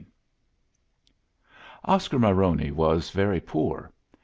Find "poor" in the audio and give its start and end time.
3.39-3.91